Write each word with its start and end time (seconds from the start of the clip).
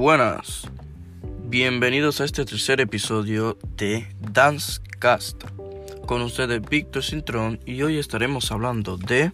Buenas, 0.00 0.62
bienvenidos 1.50 2.22
a 2.22 2.24
este 2.24 2.46
tercer 2.46 2.80
episodio 2.80 3.58
de 3.76 4.08
Dancecast. 4.32 5.44
Con 6.06 6.22
ustedes 6.22 6.62
Víctor 6.62 7.04
Cintrón 7.04 7.60
y 7.66 7.82
hoy 7.82 7.98
estaremos 7.98 8.50
hablando 8.50 8.96
de 8.96 9.32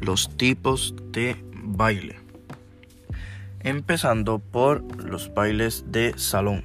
los 0.00 0.36
tipos 0.36 0.96
de 1.12 1.36
baile. 1.52 2.16
Empezando 3.60 4.40
por 4.40 4.82
los 5.04 5.32
bailes 5.32 5.84
de 5.86 6.18
salón. 6.18 6.64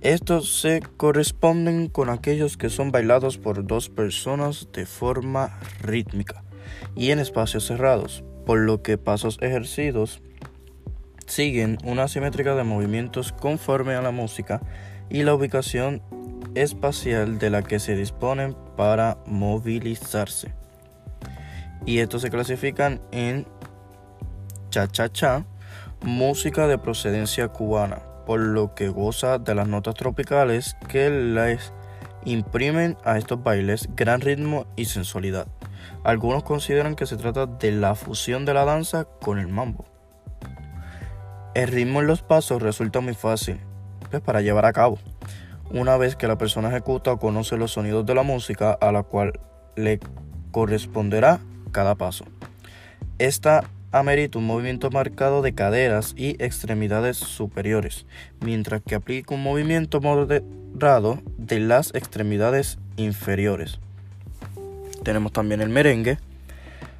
Estos 0.00 0.60
se 0.60 0.82
corresponden 0.96 1.86
con 1.86 2.10
aquellos 2.10 2.56
que 2.56 2.68
son 2.68 2.90
bailados 2.90 3.38
por 3.38 3.64
dos 3.64 3.90
personas 3.90 4.66
de 4.72 4.86
forma 4.86 5.60
rítmica 5.82 6.42
y 6.96 7.12
en 7.12 7.20
espacios 7.20 7.64
cerrados, 7.64 8.24
por 8.44 8.58
lo 8.58 8.82
que 8.82 8.98
pasos 8.98 9.38
ejercidos 9.40 10.20
siguen 11.28 11.78
una 11.84 12.08
simétrica 12.08 12.54
de 12.54 12.64
movimientos 12.64 13.32
conforme 13.32 13.94
a 13.94 14.02
la 14.02 14.10
música 14.10 14.60
y 15.10 15.22
la 15.22 15.34
ubicación 15.34 16.02
espacial 16.54 17.38
de 17.38 17.50
la 17.50 17.62
que 17.62 17.78
se 17.78 17.94
disponen 17.94 18.56
para 18.76 19.18
movilizarse. 19.26 20.52
Y 21.86 21.98
estos 21.98 22.22
se 22.22 22.30
clasifican 22.30 23.00
en 23.12 23.46
cha-cha-cha, 24.70 25.44
música 26.02 26.66
de 26.66 26.78
procedencia 26.78 27.48
cubana, 27.48 28.02
por 28.26 28.40
lo 28.40 28.74
que 28.74 28.88
goza 28.88 29.38
de 29.38 29.54
las 29.54 29.68
notas 29.68 29.94
tropicales 29.94 30.76
que 30.88 31.10
les 31.10 31.72
imprimen 32.24 32.96
a 33.04 33.18
estos 33.18 33.42
bailes 33.42 33.88
gran 33.94 34.20
ritmo 34.20 34.66
y 34.76 34.86
sensualidad. 34.86 35.46
Algunos 36.04 36.42
consideran 36.42 36.94
que 36.94 37.06
se 37.06 37.16
trata 37.16 37.46
de 37.46 37.72
la 37.72 37.94
fusión 37.94 38.44
de 38.44 38.54
la 38.54 38.64
danza 38.64 39.04
con 39.04 39.38
el 39.38 39.48
mambo. 39.48 39.97
El 41.54 41.68
ritmo 41.68 42.00
en 42.00 42.06
los 42.06 42.22
pasos 42.22 42.62
resulta 42.62 43.00
muy 43.00 43.14
fácil 43.14 43.58
pues, 44.10 44.22
para 44.22 44.42
llevar 44.42 44.66
a 44.66 44.72
cabo, 44.72 44.98
una 45.70 45.96
vez 45.96 46.14
que 46.14 46.28
la 46.28 46.38
persona 46.38 46.68
ejecuta 46.68 47.12
o 47.12 47.18
conoce 47.18 47.56
los 47.56 47.72
sonidos 47.72 48.04
de 48.06 48.14
la 48.14 48.22
música 48.22 48.72
a 48.72 48.92
la 48.92 49.02
cual 49.02 49.40
le 49.74 49.98
corresponderá 50.50 51.40
cada 51.72 51.94
paso. 51.94 52.24
Esta 53.18 53.64
amerita 53.90 54.38
un 54.38 54.46
movimiento 54.46 54.90
marcado 54.90 55.40
de 55.40 55.54
caderas 55.54 56.14
y 56.16 56.42
extremidades 56.42 57.16
superiores, 57.16 58.06
mientras 58.40 58.82
que 58.82 58.94
aplica 58.94 59.34
un 59.34 59.42
movimiento 59.42 60.00
moderado 60.00 61.22
de 61.38 61.60
las 61.60 61.94
extremidades 61.94 62.78
inferiores. 62.96 63.80
Tenemos 65.02 65.32
también 65.32 65.62
el 65.62 65.70
merengue. 65.70 66.18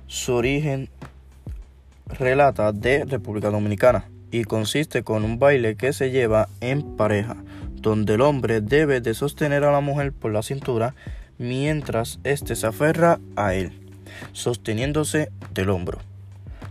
Su 0.06 0.34
origen 0.34 0.88
relata 2.06 2.72
de 2.72 3.04
República 3.04 3.50
Dominicana 3.50 4.06
y 4.30 4.44
consiste 4.44 5.02
con 5.02 5.24
un 5.24 5.38
baile 5.38 5.76
que 5.76 5.92
se 5.92 6.10
lleva 6.10 6.48
en 6.60 6.96
pareja, 6.96 7.36
donde 7.74 8.14
el 8.14 8.20
hombre 8.20 8.60
debe 8.60 9.00
de 9.00 9.14
sostener 9.14 9.64
a 9.64 9.72
la 9.72 9.80
mujer 9.80 10.12
por 10.12 10.32
la 10.32 10.42
cintura 10.42 10.94
mientras 11.38 12.18
éste 12.24 12.56
se 12.56 12.66
aferra 12.66 13.20
a 13.36 13.54
él, 13.54 13.72
sosteniéndose 14.32 15.30
del 15.54 15.70
hombro. 15.70 15.98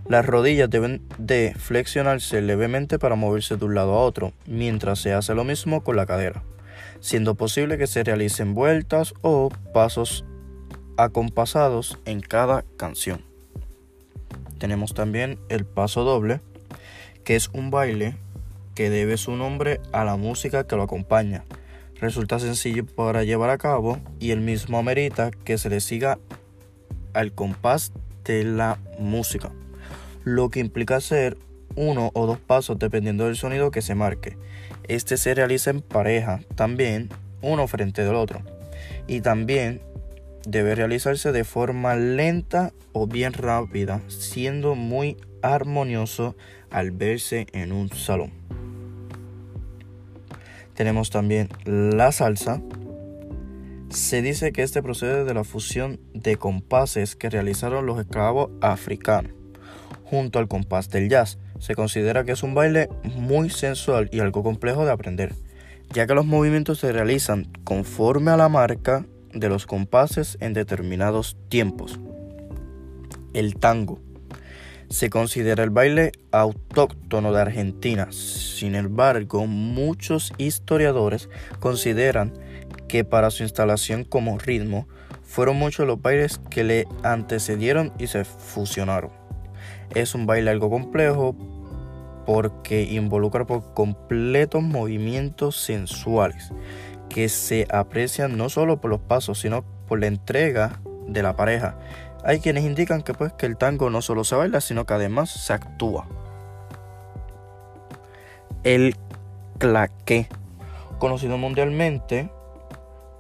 Las 0.08 0.25
rodillas 0.25 0.69
deben 0.69 1.02
de 1.17 1.53
flexionarse 1.58 2.41
levemente 2.41 2.97
para 2.97 3.16
moverse 3.16 3.58
de 3.58 3.66
un 3.66 3.75
lado 3.75 3.94
a 3.94 4.03
otro, 4.03 4.31
mientras 4.45 5.00
se 5.00 5.13
hace 5.13 5.35
lo 5.35 5.44
mismo 5.44 5.83
con 5.83 5.97
la 5.97 6.05
cadera, 6.05 6.44
siendo 7.02 7.35
posible 7.35 7.78
que 7.78 7.88
se 7.88 8.03
realicen 8.03 8.53
vueltas 8.53 9.13
o 9.22 9.50
pasos 9.73 10.23
acompasados 10.95 12.00
en 12.05 12.22
cada 12.22 12.63
canción. 12.78 13.22
Tenemos 14.59 14.94
también 14.94 15.39
el 15.50 15.66
paso 15.66 16.03
doble, 16.03 16.39
que 17.28 17.36
es 17.36 17.50
un 17.52 17.72
baile 17.72 18.16
que 18.74 18.90
debe 18.90 19.18
su 19.18 19.35
nombre 19.35 19.81
a 19.91 20.06
la 20.06 20.16
música 20.16 20.66
que 20.66 20.78
lo 20.78 20.84
acompaña. 20.84 21.44
Resulta 22.00 22.40
sencillo 22.40 22.85
para 22.85 23.25
llevar 23.25 23.50
a 23.50 23.57
cabo 23.57 24.00
y 24.18 24.31
el 24.31 24.40
mismo 24.40 24.78
amerita 24.78 25.31
que 25.44 25.57
se 25.57 25.69
le 25.69 25.81
siga 25.81 26.19
al 27.13 27.34
compás 27.34 27.91
de 28.24 28.46
la 28.46 28.79
música, 28.97 29.51
lo 30.24 30.50
que 30.50 30.62
implica 30.62 30.96
hacer 30.96 31.38
uno 31.75 32.12
o 32.13 32.28
dos 32.28 32.40
pasos 32.40 32.79
dependiendo 32.79 33.25
del 33.25 33.35
sonido 33.35 33.72
que 33.72 33.81
se 33.81 33.94
marque. 33.94 34.38
Este 34.88 35.18
se 35.18 35.34
realiza 35.35 35.69
en 35.72 35.81
pareja, 35.81 36.40
también 36.56 37.09
uno 37.41 37.68
frente 37.68 38.06
del 38.06 38.16
otro, 38.16 38.40
y 39.06 39.19
también 39.19 39.81
debe 40.47 40.75
realizarse 40.75 41.34
de 41.34 41.44
forma 41.44 41.97
lenta 41.97 42.72
o 42.94 43.06
bien 43.06 43.34
rápida, 43.34 44.00
siendo 44.07 44.75
muy 44.75 45.18
armonioso 45.41 46.38
al 46.72 46.91
verse 46.91 47.47
en 47.53 47.72
un 47.72 47.89
salón. 47.89 48.31
Tenemos 50.73 51.09
también 51.09 51.50
la 51.66 52.11
salsa. 52.11 52.61
Se 53.89 54.22
dice 54.22 54.51
que 54.51 54.63
este 54.63 54.83
procede 54.83 55.23
de 55.23 55.33
la 55.33 55.44
fusión 55.44 56.00
de 56.13 56.35
compases 56.35 57.16
que 57.16 57.29
realizaron 57.29 57.85
los 57.85 58.00
esclavos 58.00 58.51
africanos 58.61 59.31
junto 60.09 60.39
al 60.39 60.47
compás 60.47 60.89
del 60.89 61.09
jazz. 61.09 61.38
Se 61.59 61.75
considera 61.75 62.23
que 62.23 62.31
es 62.33 62.44
un 62.44 62.53
baile 62.53 62.89
muy 63.16 63.50
sensual 63.50 64.09
y 64.11 64.19
algo 64.19 64.44
complejo 64.44 64.85
de 64.85 64.91
aprender, 64.91 65.33
ya 65.94 66.07
que 66.07 66.13
los 66.13 66.25
movimientos 66.25 66.79
se 66.79 66.91
realizan 66.91 67.47
conforme 67.63 68.31
a 68.31 68.38
la 68.38 68.50
marca 68.50 69.06
de 69.33 69.50
los 69.50 69.66
compases 69.66 70.38
en 70.39 70.53
determinados 70.53 71.38
tiempos. 71.50 72.00
El 73.33 73.56
tango 73.56 74.00
se 74.90 75.09
considera 75.09 75.64
el 75.64 75.70
baile 75.70 76.12
autóctono 76.31 77.34
de 77.34 77.42
Argentina. 77.42 78.08
Sin 78.12 78.75
embargo, 78.75 79.46
muchos 79.48 80.34
historiadores 80.38 81.30
consideran 81.59 82.34
que 82.88 83.03
para 83.03 83.30
su 83.30 83.44
instalación 83.44 84.03
como 84.03 84.38
ritmo 84.38 84.88
fueron 85.24 85.58
muchos 85.58 85.86
los 85.86 86.02
bailes 86.02 86.40
que 86.50 86.64
le 86.64 86.88
antecedieron 87.03 87.92
y 88.00 88.08
se 88.08 88.24
fusionaron. 88.24 89.12
Es 89.94 90.16
un 90.16 90.25
baile 90.25 90.52
algo 90.52 90.70
complejo 90.70 91.36
porque 92.25 92.84
involucra 92.84 93.46
por 93.46 93.74
completos 93.74 94.62
movimientos 94.62 95.58
sensuales 95.58 96.52
que 97.09 97.30
se 97.30 97.68
aprecian 97.72 98.38
no 98.38 98.50
solo 98.50 98.81
por 98.81 98.92
los 98.92 99.00
pasos, 99.00 99.40
sino 99.40 99.64
por 99.88 100.00
la 100.00 100.08
entrega 100.08 100.81
de 101.08 101.24
la 101.24 101.36
pareja 101.36 101.78
hay 102.27 102.41
quienes 102.41 102.65
indican 102.65 103.03
que 103.03 103.13
pues 103.13 103.31
que 103.31 103.45
el 103.45 103.55
tango 103.55 103.89
no 103.89 104.01
solo 104.01 104.25
se 104.25 104.35
baila, 104.35 104.59
sino 104.59 104.85
que 104.85 104.93
además 104.93 105.29
se 105.29 105.53
actúa. 105.53 106.05
El 108.65 108.97
claqué, 109.59 110.27
conocido 110.99 111.38
mundialmente 111.38 112.29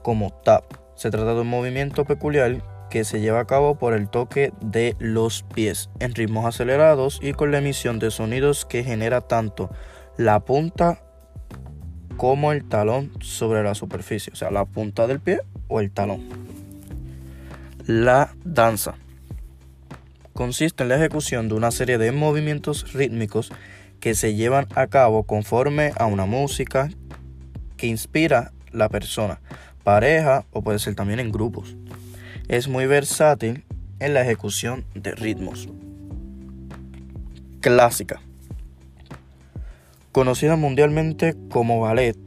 como 0.03 0.31
tap, 0.31 0.65
se 0.95 1.09
trata 1.09 1.35
de 1.35 1.41
un 1.41 1.47
movimiento 1.47 2.03
peculiar 2.03 2.61
que 2.89 3.05
se 3.05 3.21
lleva 3.21 3.39
a 3.39 3.47
cabo 3.47 3.75
por 3.75 3.93
el 3.93 4.09
toque 4.09 4.51
de 4.59 4.97
los 4.99 5.43
pies 5.43 5.89
en 6.01 6.13
ritmos 6.13 6.45
acelerados 6.45 7.19
y 7.21 7.31
con 7.31 7.51
la 7.51 7.59
emisión 7.59 7.99
de 7.99 8.11
sonidos 8.11 8.65
que 8.65 8.83
genera 8.83 9.21
tanto 9.21 9.69
la 10.17 10.41
punta 10.41 10.99
como 12.17 12.51
el 12.51 12.67
talón 12.67 13.13
sobre 13.21 13.63
la 13.63 13.73
superficie, 13.73 14.33
o 14.33 14.35
sea, 14.35 14.51
la 14.51 14.65
punta 14.65 15.07
del 15.07 15.21
pie 15.21 15.39
o 15.69 15.79
el 15.79 15.91
talón. 15.91 16.46
La 17.87 18.35
danza 18.43 18.95
consiste 20.33 20.83
en 20.83 20.89
la 20.89 20.97
ejecución 20.97 21.47
de 21.47 21.53
una 21.53 21.71
serie 21.71 21.97
de 21.97 22.11
movimientos 22.11 22.91
rítmicos 22.91 23.49
que 24.01 24.13
se 24.13 24.35
llevan 24.35 24.67
a 24.75 24.87
cabo 24.87 25.23
conforme 25.23 25.93
a 25.97 26.05
una 26.05 26.25
música 26.25 26.89
que 27.77 27.87
inspira 27.87 28.51
la 28.73 28.89
persona, 28.89 29.39
pareja 29.85 30.43
o 30.51 30.61
puede 30.61 30.79
ser 30.79 30.95
también 30.95 31.21
en 31.21 31.31
grupos. 31.31 31.77
Es 32.49 32.67
muy 32.67 32.87
versátil 32.87 33.63
en 34.01 34.13
la 34.13 34.21
ejecución 34.21 34.83
de 34.93 35.15
ritmos. 35.15 35.69
Clásica. 37.61 38.19
Conocida 40.11 40.57
mundialmente 40.57 41.37
como 41.49 41.79
ballet, 41.79 42.17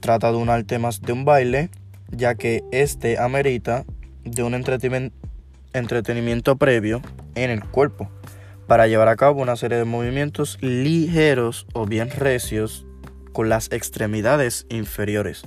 trata 0.00 0.30
de 0.30 0.36
un 0.36 0.50
arte 0.50 0.78
más 0.78 1.00
de 1.00 1.14
un 1.14 1.24
baile, 1.24 1.70
ya 2.10 2.34
que 2.34 2.62
este 2.70 3.18
amerita 3.18 3.86
de 4.24 4.42
un 4.42 4.54
entretenimiento 4.54 6.56
previo 6.56 7.02
en 7.34 7.50
el 7.50 7.62
cuerpo 7.64 8.10
para 8.66 8.86
llevar 8.86 9.08
a 9.08 9.16
cabo 9.16 9.42
una 9.42 9.56
serie 9.56 9.78
de 9.78 9.84
movimientos 9.84 10.58
ligeros 10.60 11.66
o 11.72 11.86
bien 11.86 12.10
recios 12.10 12.86
con 13.32 13.48
las 13.48 13.72
extremidades 13.72 14.66
inferiores. 14.68 15.42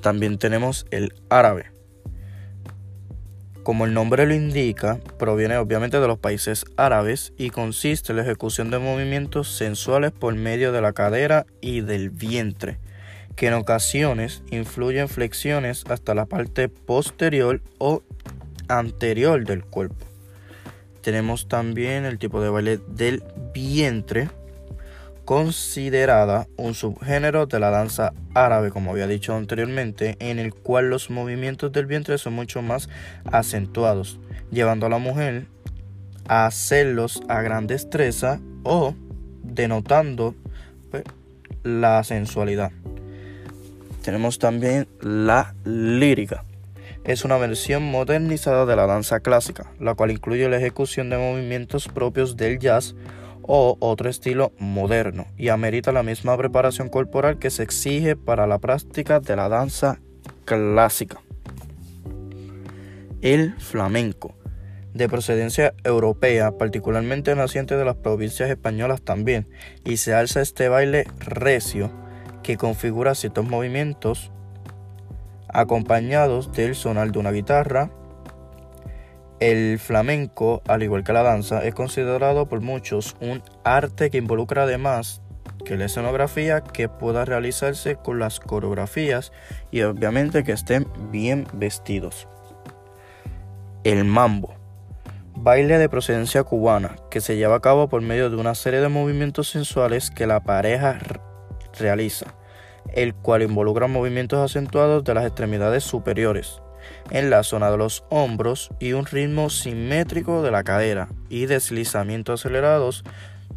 También 0.00 0.38
tenemos 0.38 0.86
el 0.90 1.12
árabe. 1.28 1.66
Como 3.62 3.84
el 3.84 3.92
nombre 3.94 4.26
lo 4.26 4.34
indica, 4.34 4.98
proviene 5.18 5.56
obviamente 5.56 6.00
de 6.00 6.08
los 6.08 6.18
países 6.18 6.64
árabes 6.76 7.32
y 7.36 7.50
consiste 7.50 8.12
en 8.12 8.16
la 8.16 8.22
ejecución 8.22 8.70
de 8.70 8.80
movimientos 8.80 9.54
sensuales 9.54 10.10
por 10.10 10.34
medio 10.34 10.72
de 10.72 10.80
la 10.80 10.92
cadera 10.92 11.46
y 11.60 11.82
del 11.82 12.10
vientre 12.10 12.80
que 13.36 13.48
en 13.48 13.54
ocasiones 13.54 14.42
influyen 14.50 15.08
flexiones 15.08 15.84
hasta 15.88 16.14
la 16.14 16.26
parte 16.26 16.68
posterior 16.68 17.60
o 17.78 18.02
anterior 18.68 19.44
del 19.44 19.64
cuerpo. 19.64 20.06
Tenemos 21.02 21.48
también 21.48 22.04
el 22.04 22.18
tipo 22.18 22.40
de 22.40 22.48
baile 22.48 22.78
del 22.88 23.24
vientre, 23.52 24.30
considerada 25.24 26.46
un 26.56 26.74
subgénero 26.74 27.46
de 27.46 27.58
la 27.58 27.70
danza 27.70 28.12
árabe, 28.34 28.70
como 28.70 28.92
había 28.92 29.06
dicho 29.06 29.34
anteriormente, 29.34 30.16
en 30.20 30.38
el 30.38 30.54
cual 30.54 30.90
los 30.90 31.10
movimientos 31.10 31.72
del 31.72 31.86
vientre 31.86 32.18
son 32.18 32.34
mucho 32.34 32.62
más 32.62 32.88
acentuados, 33.24 34.18
llevando 34.50 34.86
a 34.86 34.90
la 34.90 34.98
mujer 34.98 35.46
a 36.28 36.46
hacerlos 36.46 37.22
a 37.28 37.42
gran 37.42 37.66
destreza 37.66 38.40
o 38.62 38.94
denotando 39.42 40.34
pues, 40.90 41.04
la 41.64 42.02
sensualidad. 42.04 42.70
Tenemos 44.02 44.38
también 44.40 44.88
la 45.00 45.54
lírica. 45.64 46.44
Es 47.04 47.24
una 47.24 47.36
versión 47.36 47.84
modernizada 47.84 48.66
de 48.66 48.76
la 48.76 48.86
danza 48.86 49.20
clásica, 49.20 49.72
la 49.78 49.94
cual 49.94 50.10
incluye 50.10 50.48
la 50.48 50.56
ejecución 50.56 51.08
de 51.08 51.18
movimientos 51.18 51.88
propios 51.88 52.36
del 52.36 52.58
jazz 52.58 52.94
o 53.42 53.76
otro 53.80 54.08
estilo 54.08 54.52
moderno 54.58 55.26
y 55.36 55.48
amerita 55.48 55.92
la 55.92 56.02
misma 56.02 56.36
preparación 56.36 56.88
corporal 56.88 57.38
que 57.38 57.50
se 57.50 57.62
exige 57.62 58.16
para 58.16 58.46
la 58.46 58.58
práctica 58.58 59.20
de 59.20 59.36
la 59.36 59.48
danza 59.48 60.00
clásica. 60.44 61.20
El 63.20 63.54
flamenco, 63.58 64.34
de 64.94 65.08
procedencia 65.08 65.74
europea, 65.84 66.58
particularmente 66.58 67.34
naciente 67.34 67.76
de 67.76 67.84
las 67.84 67.96
provincias 67.96 68.50
españolas 68.50 69.00
también, 69.02 69.48
y 69.84 69.96
se 69.96 70.12
alza 70.12 70.40
este 70.40 70.68
baile 70.68 71.06
recio 71.20 72.01
que 72.42 72.56
configura 72.56 73.14
ciertos 73.14 73.48
movimientos 73.48 74.30
acompañados 75.48 76.52
del 76.52 76.74
sonar 76.74 77.12
de 77.12 77.18
una 77.18 77.30
guitarra, 77.30 77.90
el 79.40 79.78
flamenco, 79.78 80.62
al 80.68 80.82
igual 80.82 81.02
que 81.02 81.12
la 81.12 81.22
danza, 81.22 81.64
es 81.64 81.74
considerado 81.74 82.46
por 82.46 82.60
muchos 82.60 83.16
un 83.20 83.42
arte 83.64 84.10
que 84.10 84.18
involucra 84.18 84.62
además 84.62 85.20
que 85.64 85.76
la 85.76 85.86
escenografía 85.86 86.62
que 86.62 86.88
pueda 86.88 87.24
realizarse 87.24 87.96
con 87.96 88.18
las 88.18 88.40
coreografías 88.40 89.32
y 89.70 89.82
obviamente 89.82 90.44
que 90.44 90.52
estén 90.52 90.86
bien 91.10 91.46
vestidos. 91.52 92.28
El 93.84 94.04
mambo, 94.04 94.54
baile 95.34 95.78
de 95.78 95.88
procedencia 95.88 96.44
cubana 96.44 96.96
que 97.10 97.20
se 97.20 97.36
lleva 97.36 97.56
a 97.56 97.60
cabo 97.60 97.88
por 97.88 98.00
medio 98.00 98.30
de 98.30 98.36
una 98.36 98.54
serie 98.54 98.80
de 98.80 98.88
movimientos 98.88 99.48
sensuales 99.48 100.10
que 100.10 100.26
la 100.26 100.40
pareja 100.40 100.98
realiza, 101.78 102.34
el 102.94 103.14
cual 103.14 103.42
involucra 103.42 103.86
movimientos 103.86 104.38
acentuados 104.38 105.04
de 105.04 105.14
las 105.14 105.26
extremidades 105.26 105.84
superiores 105.84 106.60
en 107.10 107.30
la 107.30 107.42
zona 107.42 107.70
de 107.70 107.78
los 107.78 108.04
hombros 108.10 108.70
y 108.80 108.92
un 108.92 109.06
ritmo 109.06 109.50
simétrico 109.50 110.42
de 110.42 110.50
la 110.50 110.64
cadera 110.64 111.08
y 111.28 111.46
deslizamientos 111.46 112.40
acelerados 112.40 113.04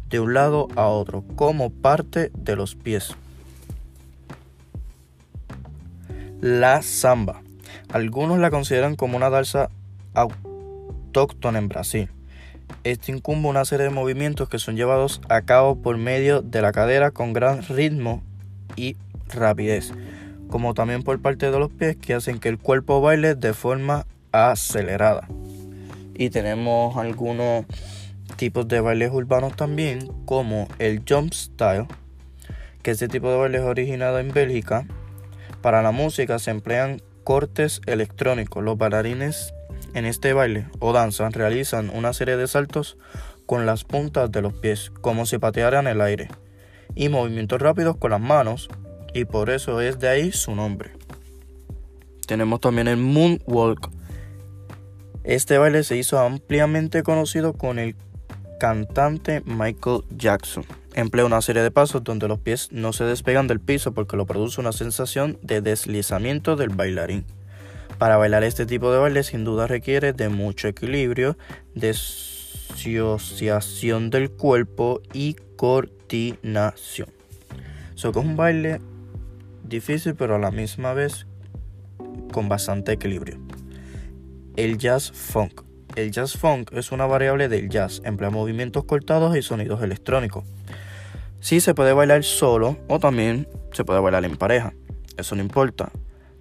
de 0.08 0.20
un 0.20 0.34
lado 0.34 0.68
a 0.76 0.86
otro 0.86 1.24
como 1.34 1.70
parte 1.70 2.30
de 2.34 2.56
los 2.56 2.74
pies. 2.74 3.14
La 6.40 6.82
samba. 6.82 7.42
Algunos 7.88 8.38
la 8.38 8.50
consideran 8.50 8.94
como 8.94 9.16
una 9.16 9.30
danza 9.30 9.70
autóctona 10.14 11.58
en 11.58 11.68
Brasil. 11.68 12.10
Este 12.84 13.12
incumbe 13.12 13.48
una 13.48 13.64
serie 13.64 13.84
de 13.84 13.90
movimientos 13.90 14.48
que 14.48 14.58
son 14.58 14.76
llevados 14.76 15.20
a 15.28 15.42
cabo 15.42 15.82
por 15.82 15.96
medio 15.96 16.42
de 16.42 16.62
la 16.62 16.72
cadera 16.72 17.10
con 17.10 17.32
gran 17.32 17.62
ritmo 17.62 18.22
y 18.76 18.96
rapidez, 19.34 19.92
como 20.48 20.74
también 20.74 21.02
por 21.02 21.20
parte 21.20 21.50
de 21.50 21.58
los 21.58 21.70
pies 21.70 21.96
que 21.96 22.14
hacen 22.14 22.38
que 22.38 22.48
el 22.48 22.58
cuerpo 22.58 23.00
baile 23.00 23.34
de 23.34 23.54
forma 23.54 24.06
acelerada. 24.32 25.28
Y 26.14 26.30
tenemos 26.30 26.96
algunos 26.96 27.66
tipos 28.36 28.66
de 28.68 28.80
bailes 28.80 29.10
urbanos 29.12 29.56
también, 29.56 30.08
como 30.24 30.68
el 30.78 31.02
jump 31.08 31.32
style, 31.32 31.86
que 32.82 32.92
este 32.92 33.08
tipo 33.08 33.30
de 33.30 33.36
baile 33.36 33.58
es 33.58 33.64
originado 33.64 34.18
en 34.18 34.32
Bélgica. 34.32 34.86
Para 35.60 35.82
la 35.82 35.90
música 35.90 36.38
se 36.38 36.52
emplean 36.52 37.02
cortes 37.24 37.80
electrónicos. 37.86 38.62
Los 38.62 38.78
bailarines 38.78 39.52
en 39.96 40.04
este 40.04 40.34
baile 40.34 40.66
o 40.78 40.92
danza 40.92 41.30
realizan 41.30 41.90
una 41.90 42.12
serie 42.12 42.36
de 42.36 42.46
saltos 42.46 42.98
con 43.46 43.64
las 43.64 43.84
puntas 43.84 44.30
de 44.30 44.42
los 44.42 44.52
pies, 44.52 44.92
como 45.00 45.24
si 45.24 45.38
patearan 45.38 45.86
el 45.86 46.02
aire, 46.02 46.28
y 46.94 47.08
movimientos 47.08 47.62
rápidos 47.62 47.96
con 47.96 48.10
las 48.10 48.20
manos, 48.20 48.68
y 49.14 49.24
por 49.24 49.48
eso 49.48 49.80
es 49.80 49.98
de 49.98 50.08
ahí 50.08 50.32
su 50.32 50.54
nombre. 50.54 50.92
Tenemos 52.26 52.60
también 52.60 52.88
el 52.88 52.98
Moonwalk. 52.98 53.90
Este 55.24 55.56
baile 55.56 55.82
se 55.82 55.96
hizo 55.96 56.18
ampliamente 56.18 57.02
conocido 57.02 57.54
con 57.54 57.78
el 57.78 57.96
cantante 58.60 59.42
Michael 59.46 60.02
Jackson. 60.10 60.66
Emplea 60.92 61.24
una 61.24 61.40
serie 61.40 61.62
de 61.62 61.70
pasos 61.70 62.04
donde 62.04 62.28
los 62.28 62.38
pies 62.38 62.68
no 62.70 62.92
se 62.92 63.04
despegan 63.04 63.46
del 63.46 63.60
piso 63.60 63.94
porque 63.94 64.18
lo 64.18 64.26
produce 64.26 64.60
una 64.60 64.72
sensación 64.72 65.38
de 65.40 65.62
deslizamiento 65.62 66.54
del 66.56 66.68
bailarín. 66.68 67.24
Para 67.98 68.16
bailar 68.18 68.44
este 68.44 68.66
tipo 68.66 68.92
de 68.92 68.98
baile 68.98 69.22
sin 69.22 69.44
duda 69.44 69.66
requiere 69.66 70.12
de 70.12 70.28
mucho 70.28 70.68
equilibrio, 70.68 71.38
desociación 71.74 74.10
del 74.10 74.30
cuerpo 74.30 75.00
y 75.14 75.34
coordinación. 75.56 77.08
So 77.94 78.10
es 78.10 78.16
un 78.16 78.36
baile 78.36 78.82
difícil 79.64 80.14
pero 80.14 80.36
a 80.36 80.38
la 80.38 80.50
misma 80.50 80.92
vez 80.92 81.26
con 82.32 82.50
bastante 82.50 82.92
equilibrio. 82.92 83.38
El 84.56 84.76
jazz 84.76 85.10
funk. 85.10 85.62
El 85.94 86.10
jazz 86.10 86.36
funk 86.36 86.72
es 86.72 86.92
una 86.92 87.06
variable 87.06 87.48
del 87.48 87.70
jazz, 87.70 88.02
emplea 88.04 88.28
movimientos 88.28 88.84
cortados 88.84 89.34
y 89.36 89.42
sonidos 89.42 89.82
electrónicos. 89.82 90.44
Sí 91.40 91.60
se 91.60 91.72
puede 91.74 91.94
bailar 91.94 92.24
solo 92.24 92.76
o 92.88 92.98
también 92.98 93.48
se 93.72 93.84
puede 93.84 94.00
bailar 94.00 94.26
en 94.26 94.36
pareja, 94.36 94.74
eso 95.16 95.34
no 95.34 95.40
importa. 95.40 95.90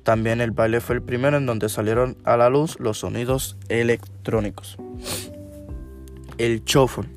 También 0.05 0.39
el 0.39 0.51
baile 0.51 0.81
fue 0.81 0.93
el 0.93 1.01
primero 1.01 1.35
en 1.35 1.47
donde 1.47 1.67
salieron 1.67 2.15
a 2.25 2.37
la 2.37 2.47
luz 2.47 2.79
los 2.79 2.99
sonidos 2.99 3.57
electrónicos. 3.69 4.77
El 6.37 6.63
shuffle. 6.63 7.09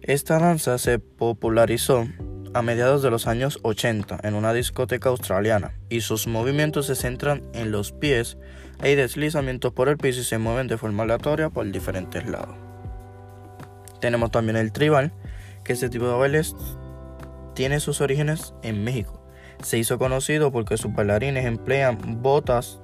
Esta 0.00 0.38
danza 0.38 0.78
se 0.78 0.98
popularizó 0.98 2.08
a 2.54 2.62
mediados 2.62 3.02
de 3.02 3.10
los 3.10 3.26
años 3.26 3.58
80 3.60 4.20
en 4.22 4.34
una 4.34 4.54
discoteca 4.54 5.10
australiana 5.10 5.74
y 5.90 6.00
sus 6.00 6.26
movimientos 6.26 6.86
se 6.86 6.94
centran 6.94 7.42
en 7.52 7.72
los 7.72 7.92
pies, 7.92 8.38
hay 8.78 8.94
deslizamientos 8.94 9.74
por 9.74 9.90
el 9.90 9.98
piso 9.98 10.22
y 10.22 10.24
se 10.24 10.38
mueven 10.38 10.68
de 10.68 10.78
forma 10.78 11.02
aleatoria 11.02 11.50
por 11.50 11.70
diferentes 11.70 12.26
lados. 12.26 12.56
Tenemos 14.00 14.30
también 14.30 14.56
el 14.56 14.72
tribal, 14.72 15.12
que 15.62 15.74
este 15.74 15.90
tipo 15.90 16.08
de 16.08 16.14
bailes 16.14 16.56
tiene 17.54 17.80
sus 17.80 18.00
orígenes 18.00 18.54
en 18.62 18.82
México. 18.82 19.25
Se 19.62 19.78
hizo 19.78 19.98
conocido 19.98 20.52
porque 20.52 20.76
sus 20.76 20.94
bailarines 20.94 21.44
emplean 21.44 22.22
botas 22.22 22.80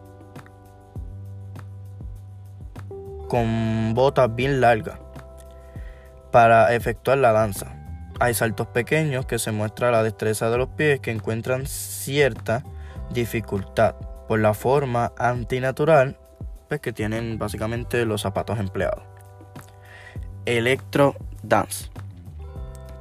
con 3.28 3.94
botas 3.94 4.34
bien 4.34 4.60
largas 4.60 4.98
para 6.30 6.74
efectuar 6.74 7.18
la 7.18 7.32
danza. 7.32 7.74
Hay 8.20 8.34
saltos 8.34 8.66
pequeños 8.68 9.26
que 9.26 9.38
se 9.38 9.52
muestra 9.52 9.90
la 9.90 10.02
destreza 10.02 10.50
de 10.50 10.58
los 10.58 10.68
pies 10.68 11.00
que 11.00 11.10
encuentran 11.10 11.66
cierta 11.66 12.62
dificultad 13.10 13.94
por 14.28 14.40
la 14.40 14.54
forma 14.54 15.12
antinatural 15.18 16.18
pues, 16.68 16.80
que 16.80 16.92
tienen 16.92 17.38
básicamente 17.38 18.06
los 18.06 18.22
zapatos 18.22 18.58
empleados. 18.58 19.04
Electro 20.46 21.14
dance. 21.42 21.90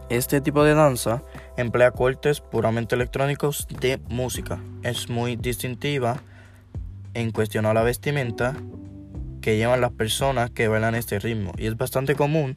Este 0.09 0.41
tipo 0.41 0.63
de 0.63 0.73
danza 0.73 1.23
emplea 1.57 1.91
cortes 1.91 2.41
puramente 2.41 2.95
electrónicos 2.95 3.67
de 3.79 3.99
música. 4.09 4.59
Es 4.83 5.09
muy 5.09 5.35
distintiva 5.35 6.21
en 7.13 7.31
cuestión 7.31 7.65
a 7.65 7.73
la 7.73 7.83
vestimenta 7.83 8.55
que 9.41 9.57
llevan 9.57 9.81
las 9.81 9.91
personas 9.91 10.51
que 10.51 10.67
bailan 10.67 10.95
este 10.95 11.19
ritmo 11.19 11.51
y 11.57 11.65
es 11.65 11.77
bastante 11.77 12.15
común 12.15 12.55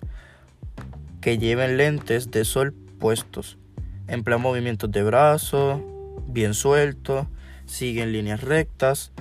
que 1.20 1.38
lleven 1.38 1.76
lentes 1.76 2.30
de 2.30 2.44
sol 2.44 2.74
puestos. 2.98 3.58
Emplea 4.06 4.38
movimientos 4.38 4.92
de 4.92 5.02
brazos, 5.02 5.80
bien 6.28 6.52
sueltos, 6.52 7.26
siguen 7.64 8.12
líneas 8.12 8.42
rectas, 8.42 9.12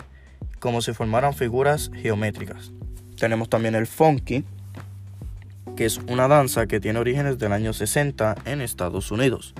como 0.60 0.82
si 0.82 0.94
formaran 0.94 1.34
figuras 1.34 1.90
geométricas. 1.94 2.74
Tenemos 3.18 3.50
también 3.50 3.76
el 3.76 3.88
funky, 3.88 4.44
que 5.76 5.86
es 5.86 6.00
una 6.08 6.28
danza 6.28 6.68
que 6.68 6.80
tiene 6.80 7.00
orígenes 7.00 7.40
del 7.40 7.54
año 7.54 7.74
60 7.74 8.36
en 8.46 8.62
Estados 8.62 9.12
Unidos. 9.12 9.54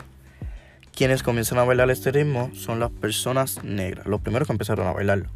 Quienes 0.96 1.24
comienzan 1.24 1.58
a 1.58 1.64
bailar 1.64 1.90
este 1.90 2.12
ritmo 2.12 2.52
son 2.54 2.80
las 2.80 2.92
personas 2.92 3.64
negras, 3.64 4.06
los 4.06 4.22
primeros 4.22 4.48
que 4.48 4.54
empezaron 4.54 4.86
a 4.88 4.94
bailarlo. 4.94 5.30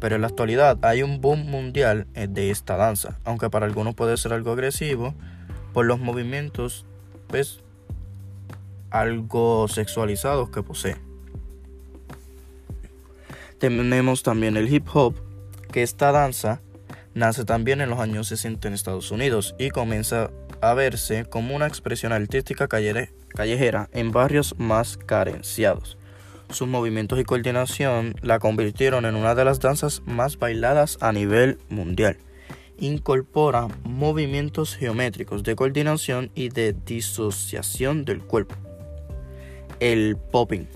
Pero 0.00 0.16
en 0.16 0.22
la 0.22 0.26
actualidad 0.26 0.84
hay 0.84 1.02
un 1.02 1.20
boom 1.20 1.46
mundial 1.46 2.06
eh, 2.14 2.26
de 2.28 2.50
esta 2.50 2.76
danza, 2.76 3.18
aunque 3.24 3.48
para 3.48 3.66
algunos 3.66 3.94
puede 3.94 4.16
ser 4.16 4.32
algo 4.32 4.52
agresivo, 4.52 5.14
por 5.72 5.86
los 5.86 6.00
movimientos 6.00 6.84
pues 7.28 7.60
algo 8.90 9.68
sexualizados 9.68 10.50
que 10.50 10.62
posee. 10.62 10.96
Tenemos 13.58 14.22
también 14.22 14.56
el 14.56 14.72
hip 14.72 14.86
hop, 14.92 15.14
que 15.72 15.82
esta 15.82 16.12
danza 16.12 16.60
nace 17.16 17.46
también 17.46 17.80
en 17.80 17.88
los 17.88 17.98
años 17.98 18.28
60 18.28 18.68
en 18.68 18.74
Estados 18.74 19.10
Unidos 19.10 19.54
y 19.58 19.70
comienza 19.70 20.30
a 20.60 20.74
verse 20.74 21.24
como 21.24 21.56
una 21.56 21.66
expresión 21.66 22.12
artística 22.12 22.68
callejera 22.68 23.88
en 23.92 24.12
barrios 24.12 24.54
más 24.58 24.98
carenciados. 24.98 25.96
Sus 26.50 26.68
movimientos 26.68 27.18
y 27.18 27.24
coordinación 27.24 28.14
la 28.20 28.38
convirtieron 28.38 29.06
en 29.06 29.16
una 29.16 29.34
de 29.34 29.46
las 29.46 29.60
danzas 29.60 30.02
más 30.04 30.38
bailadas 30.38 30.98
a 31.00 31.10
nivel 31.12 31.58
mundial. 31.70 32.18
Incorpora 32.78 33.68
movimientos 33.84 34.76
geométricos 34.76 35.42
de 35.42 35.56
coordinación 35.56 36.30
y 36.34 36.50
de 36.50 36.74
disociación 36.74 38.04
del 38.04 38.20
cuerpo. 38.20 38.54
El 39.80 40.18
popping. 40.18 40.66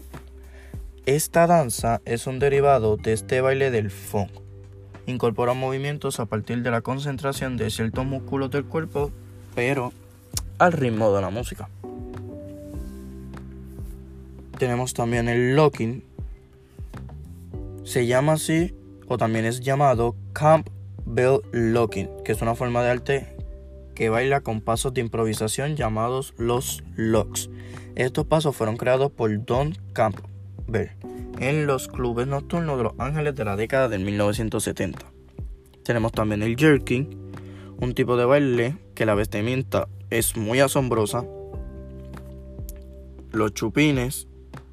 Esta 1.04 1.46
danza 1.46 2.00
es 2.06 2.26
un 2.26 2.38
derivado 2.38 2.96
de 2.96 3.12
este 3.12 3.42
baile 3.42 3.70
del 3.70 3.90
funk. 3.90 4.39
Incorpora 5.10 5.54
movimientos 5.54 6.20
a 6.20 6.26
partir 6.26 6.62
de 6.62 6.70
la 6.70 6.80
concentración 6.80 7.56
de 7.56 7.70
ciertos 7.70 8.06
músculos 8.06 8.50
del 8.50 8.64
cuerpo, 8.64 9.10
pero 9.54 9.92
al 10.58 10.72
ritmo 10.72 11.12
de 11.12 11.20
la 11.20 11.30
música. 11.30 11.68
Tenemos 14.58 14.94
también 14.94 15.28
el 15.28 15.56
locking. 15.56 16.04
Se 17.84 18.06
llama 18.06 18.34
así 18.34 18.74
o 19.08 19.18
también 19.18 19.44
es 19.44 19.60
llamado 19.60 20.14
Camp 20.32 20.68
Bell 21.04 21.40
Locking, 21.50 22.08
que 22.24 22.32
es 22.32 22.42
una 22.42 22.54
forma 22.54 22.82
de 22.82 22.90
arte 22.90 23.36
que 23.94 24.08
baila 24.08 24.40
con 24.40 24.60
pasos 24.60 24.94
de 24.94 25.00
improvisación 25.00 25.76
llamados 25.76 26.34
los 26.36 26.84
locks. 26.94 27.50
Estos 27.96 28.26
pasos 28.26 28.54
fueron 28.54 28.76
creados 28.76 29.10
por 29.10 29.44
Don 29.44 29.76
Campbell 29.92 30.90
en 31.40 31.66
los 31.66 31.88
clubes 31.88 32.26
nocturnos 32.26 32.76
de 32.76 32.84
Los 32.84 32.92
Ángeles 32.98 33.34
de 33.34 33.44
la 33.44 33.56
década 33.56 33.88
de 33.88 33.98
1970. 33.98 35.00
Tenemos 35.82 36.12
también 36.12 36.42
el 36.42 36.54
jerking, 36.54 37.32
un 37.80 37.94
tipo 37.94 38.16
de 38.16 38.26
baile 38.26 38.76
que 38.94 39.06
la 39.06 39.14
vestimenta 39.14 39.88
es 40.10 40.36
muy 40.36 40.60
asombrosa, 40.60 41.24
los 43.32 43.54
chupines 43.54 44.28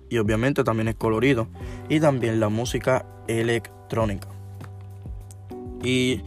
y 0.10 0.18
obviamente 0.18 0.64
también 0.64 0.90
es 0.90 0.96
colorido 0.96 1.48
y 1.90 2.00
también 2.02 2.40
la 2.40 2.50
música 2.50 3.06
electrónica. 3.28 4.28
Y 5.84 6.22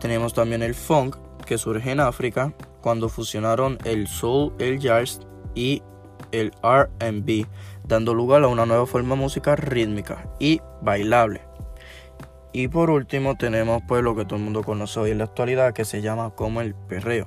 tenemos 0.00 0.34
también 0.34 0.62
el 0.62 0.74
funk 0.74 1.16
que 1.46 1.58
surge 1.58 1.92
en 1.92 2.00
África 2.00 2.52
cuando 2.80 3.08
fusionaron 3.08 3.78
el 3.84 4.08
soul, 4.08 4.52
el 4.58 4.80
jazz 4.80 5.20
y 5.54 5.82
el 6.32 6.50
RB, 6.62 7.46
dando 7.86 8.14
lugar 8.14 8.42
a 8.42 8.48
una 8.48 8.66
nueva 8.66 8.86
forma 8.86 9.14
de 9.14 9.20
música 9.20 9.56
rítmica 9.56 10.28
y 10.38 10.60
bailable. 10.82 11.42
Y 12.52 12.68
por 12.68 12.90
último 12.90 13.36
tenemos 13.36 13.82
pues 13.86 14.02
lo 14.02 14.16
que 14.16 14.24
todo 14.24 14.36
el 14.36 14.44
mundo 14.44 14.62
conoce 14.62 14.98
hoy 14.98 15.10
en 15.10 15.18
la 15.18 15.24
actualidad 15.24 15.74
que 15.74 15.84
se 15.84 16.00
llama 16.00 16.30
como 16.30 16.60
el 16.60 16.74
perreo. 16.74 17.26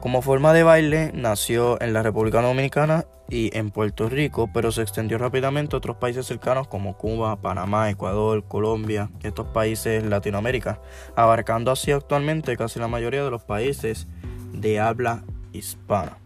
Como 0.00 0.22
forma 0.22 0.54
de 0.54 0.62
baile 0.62 1.10
nació 1.14 1.80
en 1.82 1.92
la 1.92 2.02
República 2.02 2.40
Dominicana 2.40 3.04
y 3.28 3.56
en 3.56 3.70
Puerto 3.70 4.08
Rico, 4.08 4.48
pero 4.52 4.72
se 4.72 4.80
extendió 4.80 5.18
rápidamente 5.18 5.76
a 5.76 5.78
otros 5.78 5.96
países 5.96 6.24
cercanos 6.24 6.68
como 6.68 6.96
Cuba, 6.96 7.36
Panamá, 7.36 7.90
Ecuador, 7.90 8.44
Colombia, 8.48 9.10
estos 9.22 9.48
países 9.48 10.04
Latinoamérica, 10.04 10.80
abarcando 11.14 11.70
así 11.70 11.92
actualmente 11.92 12.56
casi 12.56 12.80
la 12.80 12.88
mayoría 12.88 13.22
de 13.22 13.30
los 13.30 13.42
países 13.42 14.08
de 14.52 14.80
habla 14.80 15.22
hispana. 15.52 16.19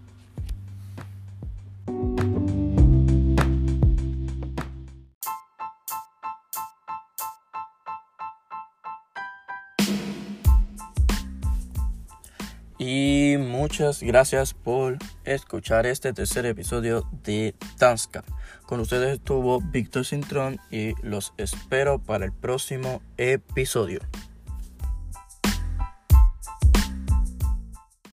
Y 12.86 13.38
muchas 13.38 14.02
gracias 14.02 14.52
por 14.52 14.98
escuchar 15.24 15.86
este 15.86 16.12
tercer 16.12 16.44
episodio 16.44 17.08
de 17.22 17.54
Dancecap. 17.78 18.26
Con 18.66 18.80
ustedes 18.80 19.14
estuvo 19.14 19.62
Víctor 19.62 20.04
Cintrón 20.04 20.58
y 20.70 20.92
los 21.00 21.32
espero 21.38 21.98
para 21.98 22.26
el 22.26 22.32
próximo 22.32 23.00
episodio. 23.16 24.00